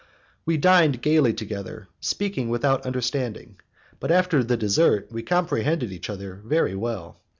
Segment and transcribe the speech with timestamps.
[0.47, 3.57] "We dined gaily together, speaking without understanding,
[3.99, 7.19] but after the dessert we comprehended each other very well.